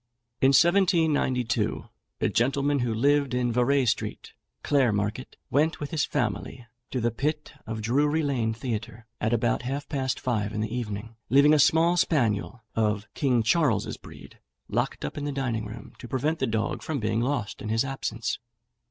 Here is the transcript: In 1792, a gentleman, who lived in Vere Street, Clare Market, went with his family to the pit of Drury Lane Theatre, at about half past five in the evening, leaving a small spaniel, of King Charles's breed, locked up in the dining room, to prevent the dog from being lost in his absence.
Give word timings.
In 0.41 0.47
1792, 0.47 1.85
a 2.21 2.29
gentleman, 2.29 2.79
who 2.79 2.91
lived 2.91 3.35
in 3.35 3.51
Vere 3.51 3.85
Street, 3.85 4.33
Clare 4.63 4.91
Market, 4.91 5.37
went 5.51 5.79
with 5.79 5.91
his 5.91 6.05
family 6.05 6.65
to 6.89 6.99
the 6.99 7.11
pit 7.11 7.53
of 7.67 7.81
Drury 7.83 8.23
Lane 8.23 8.51
Theatre, 8.51 9.05
at 9.19 9.31
about 9.31 9.61
half 9.61 9.87
past 9.87 10.19
five 10.19 10.53
in 10.53 10.61
the 10.61 10.75
evening, 10.75 11.17
leaving 11.29 11.53
a 11.53 11.59
small 11.59 11.97
spaniel, 11.97 12.63
of 12.73 13.05
King 13.13 13.43
Charles's 13.43 13.97
breed, 13.97 14.39
locked 14.67 15.05
up 15.05 15.19
in 15.19 15.25
the 15.25 15.31
dining 15.31 15.67
room, 15.67 15.93
to 15.99 16.07
prevent 16.07 16.39
the 16.39 16.47
dog 16.47 16.81
from 16.81 16.99
being 16.99 17.19
lost 17.21 17.61
in 17.61 17.69
his 17.69 17.85
absence. 17.85 18.39